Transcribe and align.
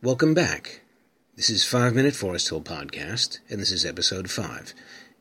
Welcome 0.00 0.32
back. 0.32 0.82
This 1.34 1.50
is 1.50 1.64
5 1.64 1.92
Minute 1.92 2.14
Forest 2.14 2.50
Hill 2.50 2.60
Podcast, 2.60 3.40
and 3.50 3.60
this 3.60 3.72
is 3.72 3.84
episode 3.84 4.30
5. 4.30 4.72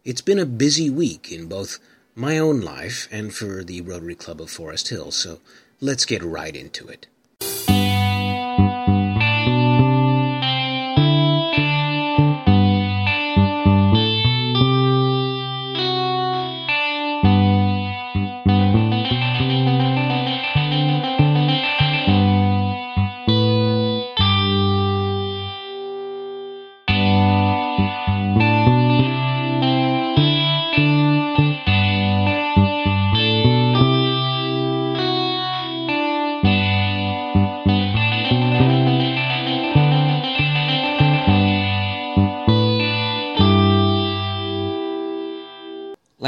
It's 0.06 0.22
been 0.22 0.38
a 0.38 0.46
busy 0.46 0.88
week 0.88 1.32
in 1.32 1.48
both 1.48 1.80
my 2.14 2.38
own 2.38 2.62
life 2.62 3.08
and 3.12 3.34
for 3.34 3.64
the 3.64 3.82
Rotary 3.82 4.14
Club 4.14 4.40
of 4.40 4.52
Forest 4.52 4.90
Hill, 4.90 5.10
so 5.10 5.40
let's 5.82 6.06
get 6.06 6.22
right 6.22 6.56
into 6.56 6.88
it. 6.90 7.08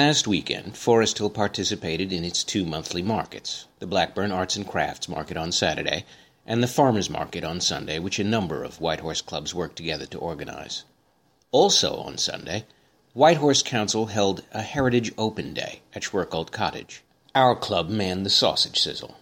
Last 0.02 0.28
weekend, 0.30 0.78
Forest 0.78 1.18
Hill 1.18 1.30
participated 1.30 2.14
in 2.14 2.24
its 2.24 2.46
two 2.46 2.64
monthly 2.64 3.02
markets 3.02 3.66
the 3.80 3.86
Blackburn 3.86 4.32
Arts 4.32 4.56
and 4.56 4.66
Crafts 4.66 5.10
Market 5.10 5.36
on 5.36 5.52
Saturday 5.52 6.06
and 6.46 6.64
the 6.64 6.68
Farmers 6.68 7.10
Market 7.10 7.44
on 7.44 7.60
Sunday, 7.60 8.00
which 8.00 8.18
a 8.18 8.24
number 8.24 8.64
of 8.64 8.80
Whitehorse 8.80 9.22
clubs 9.22 9.54
worked 9.54 9.76
together 9.76 10.06
to 10.06 10.18
organize. 10.18 10.86
Also 11.52 11.98
on 11.98 12.18
Sunday, 12.18 12.64
Whitehorse 13.14 13.62
Council 13.62 14.06
held 14.06 14.42
a 14.54 14.62
Heritage 14.62 15.12
Open 15.18 15.54
Day 15.54 15.82
at 15.94 16.04
Schwerkolt 16.04 16.52
Cottage. 16.52 17.04
Our 17.36 17.58
club 17.58 17.90
manned 17.90 18.26
the 18.26 18.30
sausage 18.30 18.80
sizzle. 18.80 19.18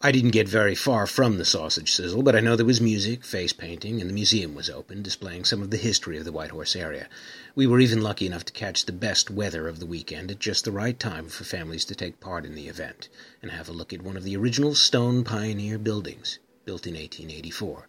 I 0.00 0.12
didn't 0.12 0.30
get 0.30 0.48
very 0.48 0.76
far 0.76 1.08
from 1.08 1.38
the 1.38 1.44
sausage 1.44 1.92
sizzle, 1.92 2.22
but 2.22 2.36
I 2.36 2.40
know 2.40 2.54
there 2.54 2.64
was 2.64 2.80
music, 2.80 3.24
face 3.24 3.52
painting, 3.52 4.00
and 4.00 4.08
the 4.08 4.14
museum 4.14 4.54
was 4.54 4.70
open, 4.70 5.02
displaying 5.02 5.44
some 5.44 5.60
of 5.60 5.70
the 5.70 5.76
history 5.76 6.16
of 6.16 6.24
the 6.24 6.30
White 6.30 6.52
Horse 6.52 6.76
area. 6.76 7.08
We 7.56 7.66
were 7.66 7.80
even 7.80 8.00
lucky 8.00 8.24
enough 8.24 8.44
to 8.44 8.52
catch 8.52 8.84
the 8.84 8.92
best 8.92 9.28
weather 9.28 9.66
of 9.66 9.80
the 9.80 9.86
weekend 9.86 10.30
at 10.30 10.38
just 10.38 10.64
the 10.64 10.70
right 10.70 10.96
time 10.96 11.28
for 11.28 11.42
families 11.42 11.84
to 11.86 11.96
take 11.96 12.20
part 12.20 12.46
in 12.46 12.54
the 12.54 12.68
event 12.68 13.08
and 13.42 13.50
have 13.50 13.68
a 13.68 13.72
look 13.72 13.92
at 13.92 14.02
one 14.02 14.16
of 14.16 14.22
the 14.22 14.36
original 14.36 14.76
stone 14.76 15.24
pioneer 15.24 15.78
buildings, 15.78 16.38
built 16.64 16.86
in 16.86 16.94
1884. 16.94 17.88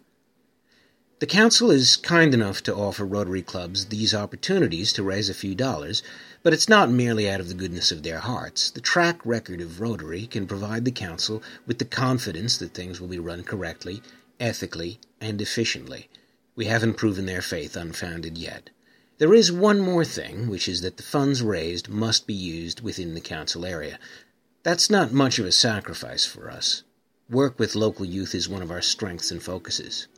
The 1.20 1.26
Council 1.26 1.70
is 1.70 1.98
kind 1.98 2.32
enough 2.32 2.62
to 2.62 2.74
offer 2.74 3.04
Rotary 3.04 3.42
clubs 3.42 3.84
these 3.84 4.14
opportunities 4.14 4.90
to 4.94 5.02
raise 5.02 5.28
a 5.28 5.34
few 5.34 5.54
dollars, 5.54 6.02
but 6.42 6.54
it's 6.54 6.66
not 6.66 6.90
merely 6.90 7.28
out 7.28 7.40
of 7.40 7.48
the 7.48 7.54
goodness 7.54 7.92
of 7.92 8.02
their 8.02 8.20
hearts. 8.20 8.70
The 8.70 8.80
track 8.80 9.20
record 9.26 9.60
of 9.60 9.82
Rotary 9.82 10.26
can 10.26 10.46
provide 10.46 10.86
the 10.86 10.90
Council 10.90 11.42
with 11.66 11.78
the 11.78 11.84
confidence 11.84 12.56
that 12.56 12.72
things 12.72 13.02
will 13.02 13.08
be 13.08 13.18
run 13.18 13.44
correctly, 13.44 14.00
ethically, 14.40 14.98
and 15.20 15.42
efficiently. 15.42 16.08
We 16.56 16.64
haven't 16.64 16.94
proven 16.94 17.26
their 17.26 17.42
faith 17.42 17.76
unfounded 17.76 18.38
yet. 18.38 18.70
There 19.18 19.34
is 19.34 19.52
one 19.52 19.80
more 19.80 20.06
thing, 20.06 20.48
which 20.48 20.66
is 20.66 20.80
that 20.80 20.96
the 20.96 21.02
funds 21.02 21.42
raised 21.42 21.90
must 21.90 22.26
be 22.26 22.32
used 22.32 22.80
within 22.80 23.12
the 23.12 23.20
Council 23.20 23.66
area. 23.66 23.98
That's 24.62 24.88
not 24.88 25.12
much 25.12 25.38
of 25.38 25.44
a 25.44 25.52
sacrifice 25.52 26.24
for 26.24 26.50
us. 26.50 26.82
Work 27.28 27.58
with 27.58 27.74
local 27.76 28.06
youth 28.06 28.34
is 28.34 28.48
one 28.48 28.62
of 28.62 28.70
our 28.70 28.80
strengths 28.80 29.30
and 29.30 29.42
focuses. 29.42 30.08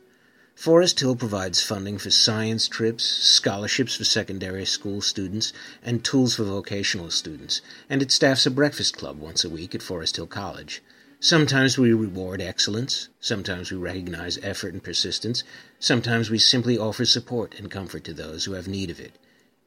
Forest 0.55 0.99
Hill 0.99 1.15
provides 1.15 1.63
funding 1.63 1.97
for 1.97 2.11
science 2.11 2.67
trips, 2.67 3.03
scholarships 3.03 3.95
for 3.95 4.03
secondary 4.03 4.65
school 4.65 5.01
students, 5.01 5.51
and 5.81 6.03
tools 6.03 6.35
for 6.35 6.43
vocational 6.43 7.09
students, 7.09 7.61
and 7.89 8.03
it 8.03 8.11
staffs 8.11 8.45
a 8.45 8.51
breakfast 8.51 8.95
club 8.95 9.19
once 9.19 9.43
a 9.43 9.49
week 9.49 9.73
at 9.73 9.81
Forest 9.81 10.15
Hill 10.15 10.27
College. 10.27 10.83
Sometimes 11.19 11.77
we 11.77 11.91
reward 11.91 12.39
excellence, 12.39 13.09
sometimes 13.19 13.71
we 13.71 13.77
recognize 13.77 14.37
effort 14.43 14.73
and 14.73 14.83
persistence, 14.83 15.43
sometimes 15.79 16.29
we 16.29 16.37
simply 16.37 16.77
offer 16.77 17.03
support 17.03 17.55
and 17.57 17.71
comfort 17.71 18.03
to 18.03 18.13
those 18.13 18.45
who 18.45 18.53
have 18.53 18.67
need 18.67 18.91
of 18.91 18.99
it. 18.99 19.15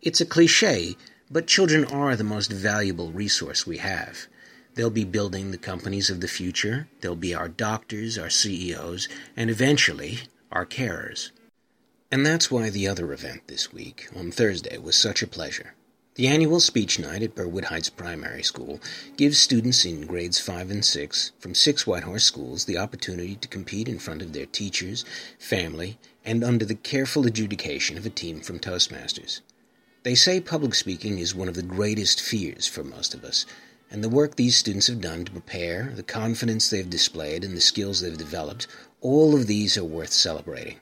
It's 0.02 0.20
a 0.20 0.24
cliche, 0.24 0.96
but 1.28 1.48
children 1.48 1.84
are 1.84 2.14
the 2.14 2.22
most 2.22 2.52
valuable 2.52 3.10
resource 3.10 3.66
we 3.66 3.78
have. 3.78 4.28
They'll 4.76 4.90
be 4.90 5.04
building 5.04 5.50
the 5.50 5.58
companies 5.58 6.10
of 6.10 6.20
the 6.20 6.28
future, 6.28 6.86
they'll 7.00 7.16
be 7.16 7.34
our 7.34 7.48
doctors, 7.48 8.16
our 8.16 8.30
CEOs, 8.30 9.08
and 9.36 9.50
eventually 9.50 10.20
our 10.50 10.66
carers. 10.66 11.30
And 12.10 12.24
that's 12.24 12.50
why 12.50 12.70
the 12.70 12.86
other 12.86 13.12
event 13.12 13.42
this 13.46 13.72
week, 13.72 14.08
on 14.14 14.30
Thursday, 14.30 14.78
was 14.78 14.96
such 14.96 15.22
a 15.22 15.26
pleasure. 15.26 15.74
The 16.16 16.28
annual 16.28 16.60
speech 16.60 16.98
night 16.98 17.22
at 17.22 17.34
Burwood 17.34 17.66
Heights 17.66 17.90
Primary 17.90 18.42
School 18.42 18.80
gives 19.18 19.38
students 19.38 19.84
in 19.84 20.06
grades 20.06 20.40
5 20.40 20.70
and 20.70 20.82
6 20.82 21.32
from 21.38 21.54
six 21.54 21.86
Whitehorse 21.86 22.24
schools 22.24 22.64
the 22.64 22.78
opportunity 22.78 23.34
to 23.36 23.48
compete 23.48 23.86
in 23.86 23.98
front 23.98 24.22
of 24.22 24.32
their 24.32 24.46
teachers, 24.46 25.04
family, 25.38 25.98
and 26.24 26.42
under 26.42 26.64
the 26.64 26.74
careful 26.74 27.26
adjudication 27.26 27.98
of 27.98 28.06
a 28.06 28.10
team 28.10 28.40
from 28.40 28.58
Toastmasters. 28.58 29.42
They 30.04 30.14
say 30.14 30.40
public 30.40 30.74
speaking 30.74 31.18
is 31.18 31.34
one 31.34 31.48
of 31.48 31.54
the 31.54 31.62
greatest 31.62 32.22
fears 32.22 32.66
for 32.66 32.82
most 32.82 33.12
of 33.12 33.22
us, 33.22 33.44
and 33.90 34.02
the 34.02 34.08
work 34.08 34.36
these 34.36 34.56
students 34.56 34.88
have 34.88 35.00
done 35.00 35.24
to 35.24 35.32
prepare, 35.32 35.92
the 35.94 36.02
confidence 36.02 36.68
they've 36.68 36.90
displayed, 36.90 37.44
and 37.44 37.56
the 37.56 37.60
skills 37.60 38.00
they've 38.00 38.16
developed 38.16 38.66
all 39.00 39.34
of 39.34 39.46
these 39.46 39.76
are 39.76 39.84
worth 39.84 40.12
celebrating. 40.12 40.80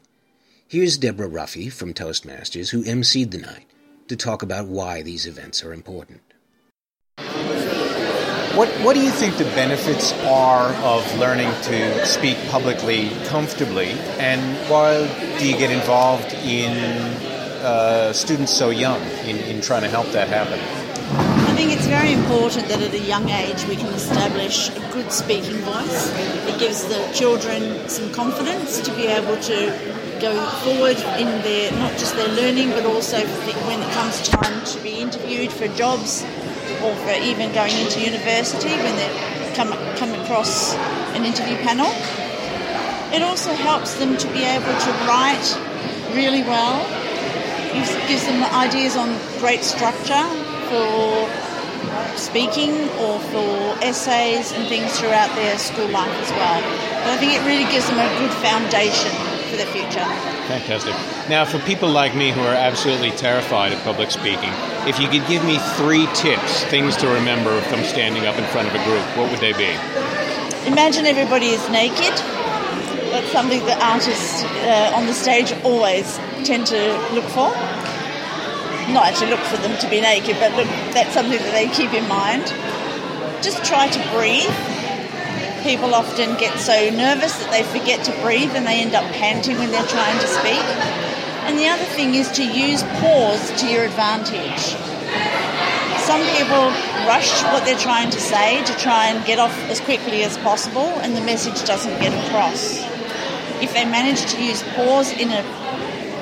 Here's 0.66 0.96
Deborah 0.96 1.28
Ruffy 1.28 1.70
from 1.70 1.92
Toastmasters, 1.92 2.70
who 2.70 2.82
emceed 2.84 3.30
the 3.30 3.38
night, 3.38 3.66
to 4.08 4.16
talk 4.16 4.42
about 4.42 4.66
why 4.66 5.02
these 5.02 5.26
events 5.26 5.62
are 5.62 5.72
important. 5.72 6.20
What, 8.56 8.68
what 8.84 8.94
do 8.94 9.02
you 9.02 9.10
think 9.10 9.36
the 9.36 9.44
benefits 9.44 10.12
are 10.22 10.68
of 10.84 11.18
learning 11.18 11.50
to 11.64 12.06
speak 12.06 12.38
publicly 12.50 13.10
comfortably, 13.26 13.88
and 14.18 14.40
why 14.70 15.06
do 15.38 15.48
you 15.48 15.56
get 15.58 15.70
involved 15.70 16.32
in 16.32 16.76
uh, 17.62 18.12
students 18.12 18.52
so 18.52 18.70
young 18.70 19.02
in, 19.26 19.38
in 19.38 19.60
trying 19.60 19.82
to 19.82 19.88
help 19.88 20.06
that 20.12 20.28
happen? 20.28 20.83
I 21.54 21.56
think 21.56 21.70
it's 21.70 21.86
very 21.86 22.12
important 22.12 22.66
that 22.66 22.82
at 22.82 22.92
a 22.94 22.98
young 22.98 23.30
age 23.30 23.64
we 23.66 23.76
can 23.76 23.86
establish 23.94 24.70
a 24.70 24.80
good 24.90 25.12
speaking 25.12 25.54
voice. 25.62 26.10
It 26.50 26.58
gives 26.58 26.82
the 26.82 26.98
children 27.14 27.88
some 27.88 28.12
confidence 28.12 28.80
to 28.80 28.90
be 28.96 29.06
able 29.06 29.36
to 29.36 29.70
go 30.18 30.34
forward 30.66 30.98
in 31.14 31.30
their 31.46 31.70
not 31.78 31.92
just 31.92 32.16
their 32.16 32.26
learning 32.26 32.70
but 32.70 32.84
also 32.84 33.18
when 33.70 33.78
it 33.80 33.88
comes 33.94 34.28
time 34.28 34.64
to 34.64 34.80
be 34.82 34.98
interviewed 34.98 35.52
for 35.52 35.68
jobs 35.78 36.24
or 36.82 36.92
for 37.06 37.14
even 37.22 37.54
going 37.54 37.78
into 37.78 38.00
university 38.02 38.74
when 38.82 38.96
they 38.96 39.54
come 39.54 39.70
come 39.94 40.10
across 40.22 40.74
an 41.14 41.24
interview 41.24 41.54
panel. 41.58 41.86
It 43.14 43.22
also 43.22 43.54
helps 43.54 43.94
them 43.94 44.16
to 44.16 44.26
be 44.32 44.42
able 44.42 44.74
to 44.74 44.90
write 45.06 45.46
really 46.18 46.42
well. 46.42 46.82
It 47.78 48.08
gives 48.08 48.26
them 48.26 48.42
ideas 48.42 48.96
on 48.96 49.14
great 49.38 49.62
structure 49.62 50.43
for 50.74 51.54
speaking 52.16 52.74
or 52.98 53.20
for 53.30 53.78
essays 53.84 54.50
and 54.52 54.66
things 54.68 54.98
throughout 54.98 55.32
their 55.36 55.56
school 55.58 55.88
life 55.88 56.10
as 56.10 56.30
well. 56.32 56.60
But 57.02 57.10
I 57.10 57.16
think 57.16 57.32
it 57.32 57.44
really 57.46 57.70
gives 57.70 57.86
them 57.88 57.98
a 57.98 58.10
good 58.18 58.32
foundation 58.42 59.12
for 59.50 59.56
the 59.56 59.66
future. 59.70 60.04
Fantastic. 60.50 60.94
Now, 61.28 61.44
for 61.44 61.58
people 61.60 61.88
like 61.88 62.14
me 62.16 62.32
who 62.32 62.40
are 62.40 62.54
absolutely 62.54 63.10
terrified 63.12 63.72
of 63.72 63.80
public 63.82 64.10
speaking, 64.10 64.50
if 64.86 64.98
you 64.98 65.08
could 65.08 65.26
give 65.28 65.44
me 65.44 65.58
three 65.76 66.06
tips, 66.14 66.64
things 66.64 66.96
to 66.98 67.08
remember 67.08 67.54
if 67.56 67.72
I'm 67.72 67.84
standing 67.84 68.26
up 68.26 68.36
in 68.36 68.44
front 68.46 68.66
of 68.66 68.74
a 68.74 68.82
group, 68.84 69.04
what 69.16 69.30
would 69.30 69.40
they 69.40 69.52
be? 69.52 69.70
Imagine 70.66 71.06
everybody 71.06 71.48
is 71.48 71.62
naked. 71.70 72.14
That's 73.14 73.30
something 73.30 73.64
that 73.66 73.80
artists 73.80 74.42
uh, 74.42 74.92
on 74.96 75.06
the 75.06 75.14
stage 75.14 75.52
always 75.62 76.18
tend 76.42 76.66
to 76.66 76.80
look 77.14 77.24
for 77.26 77.54
not 78.92 79.06
actually 79.06 79.30
look 79.30 79.40
for 79.40 79.56
them 79.58 79.78
to 79.78 79.88
be 79.88 80.00
naked, 80.00 80.36
but 80.40 80.52
look, 80.56 80.68
that's 80.92 81.14
something 81.14 81.38
that 81.38 81.52
they 81.52 81.68
keep 81.68 81.92
in 81.92 82.06
mind. 82.08 82.44
Just 83.42 83.64
try 83.64 83.88
to 83.88 84.00
breathe. 84.12 84.52
People 85.62 85.94
often 85.94 86.36
get 86.36 86.58
so 86.58 86.90
nervous 86.90 87.36
that 87.38 87.50
they 87.50 87.62
forget 87.62 88.04
to 88.04 88.12
breathe 88.20 88.52
and 88.54 88.66
they 88.66 88.80
end 88.80 88.94
up 88.94 89.04
panting 89.12 89.56
when 89.58 89.70
they're 89.70 89.86
trying 89.86 90.18
to 90.20 90.26
speak. 90.26 90.64
And 91.48 91.58
the 91.58 91.68
other 91.68 91.84
thing 91.96 92.14
is 92.14 92.30
to 92.32 92.44
use 92.44 92.82
pause 93.00 93.52
to 93.60 93.66
your 93.66 93.84
advantage. 93.84 94.76
Some 96.04 96.20
people 96.36 96.68
rush 97.08 97.42
what 97.44 97.64
they're 97.64 97.78
trying 97.78 98.10
to 98.10 98.20
say 98.20 98.62
to 98.64 98.72
try 98.76 99.06
and 99.06 99.24
get 99.24 99.38
off 99.38 99.56
as 99.70 99.80
quickly 99.80 100.22
as 100.22 100.36
possible, 100.38 101.00
and 101.00 101.16
the 101.16 101.22
message 101.22 101.64
doesn't 101.66 101.98
get 102.00 102.12
across. 102.26 102.82
If 103.62 103.72
they 103.72 103.86
manage 103.86 104.30
to 104.32 104.44
use 104.44 104.62
pause 104.74 105.12
in 105.12 105.30
a 105.32 105.42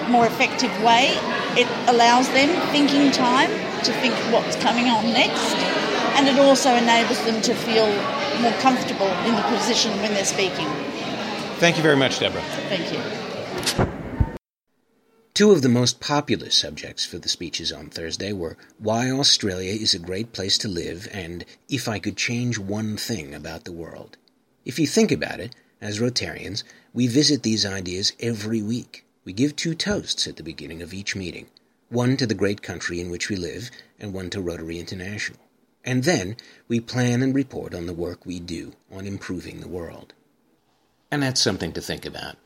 more 0.09 0.27
effective 0.27 0.71
way, 0.83 1.19
it 1.57 1.69
allows 1.89 2.29
them 2.31 2.49
thinking 2.73 3.11
time 3.11 3.51
to 3.85 3.93
think 4.01 4.15
what's 4.33 4.57
coming 4.57 4.87
on 4.87 5.05
next, 5.13 5.55
and 6.17 6.29
it 6.29 6.39
also 6.39 6.75
enables 6.75 7.23
them 7.25 7.41
to 7.43 7.55
feel 7.55 7.87
more 8.41 8.53
comfortable 8.61 9.09
in 9.27 9.35
the 9.35 9.43
position 9.43 9.91
when 10.01 10.15
they're 10.15 10.25
speaking. 10.25 10.67
Thank 11.57 11.77
you 11.77 11.83
very 11.83 11.97
much, 11.97 12.19
Deborah. 12.19 12.43
Thank 12.69 12.93
you. 12.93 13.23
Two 15.35 15.51
of 15.51 15.63
the 15.63 15.69
most 15.69 15.99
popular 15.99 16.51
subjects 16.51 17.07
for 17.07 17.19
the 17.19 17.29
speeches 17.29 17.73
on 17.73 17.89
Thursday 17.89 18.33
were 18.33 18.59
why 18.79 19.11
Australia 19.11 19.73
is 19.73 19.95
a 19.95 19.99
great 19.99 20.33
place 20.33 20.59
to 20.59 20.69
live 20.69 21.09
and 21.13 21.45
if 21.69 21.89
I 21.89 21.99
could 21.99 22.17
change 22.17 22.59
one 22.59 22.97
thing 22.97 23.35
about 23.35 23.65
the 23.65 23.73
world. 23.73 24.19
If 24.65 24.79
you 24.79 24.87
think 24.87 25.11
about 25.11 25.41
it, 25.41 25.55
as 25.81 26.01
Rotarians, 26.01 26.65
we 26.93 27.07
visit 27.07 27.43
these 27.43 27.65
ideas 27.65 28.13
every 28.21 28.63
week. 28.63 29.05
We 29.25 29.33
give 29.33 29.55
two 29.55 29.75
toasts 29.75 30.27
at 30.27 30.37
the 30.37 30.43
beginning 30.43 30.83
of 30.83 30.93
each 30.93 31.15
meeting 31.15 31.47
one 31.93 32.17
to 32.17 32.27
the 32.27 32.35
great 32.35 32.63
country 32.63 33.01
in 33.01 33.11
which 33.11 33.29
we 33.29 33.37
live, 33.37 33.71
and 34.01 34.15
one 34.15 34.31
to 34.31 34.41
Rotary 34.41 34.81
International. 34.81 35.39
And 35.85 36.05
then 36.05 36.37
we 36.67 36.81
plan 36.81 37.23
and 37.23 37.35
report 37.35 37.75
on 37.75 37.85
the 37.85 37.93
work 37.93 38.25
we 38.25 38.41
do 38.41 38.73
on 38.91 39.07
improving 39.07 39.61
the 39.61 39.69
world. 39.69 40.15
And 41.11 41.23
that's 41.23 41.43
something 41.43 41.73
to 41.73 41.83
think 41.83 42.07
about. 42.07 42.37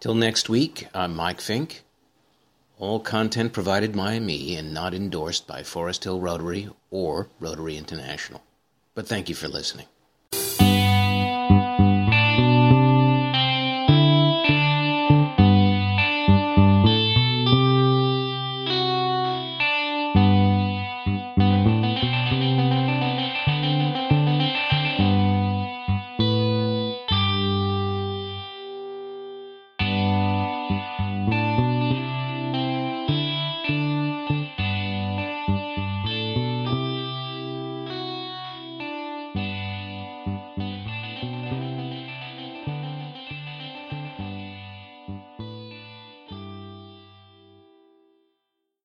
Till 0.00 0.14
next 0.14 0.48
week, 0.48 0.88
I'm 0.94 1.14
Mike 1.14 1.42
Fink. 1.42 1.82
All 2.78 3.00
content 3.00 3.52
provided 3.52 3.94
by 3.94 4.18
me 4.18 4.56
and 4.56 4.72
not 4.72 4.94
endorsed 4.94 5.46
by 5.46 5.62
Forest 5.62 6.04
Hill 6.04 6.20
Rotary 6.20 6.70
or 6.90 7.28
Rotary 7.38 7.76
International. 7.76 8.42
But 8.94 9.06
thank 9.06 9.28
you 9.28 9.34
for 9.34 9.48
listening. 9.48 9.86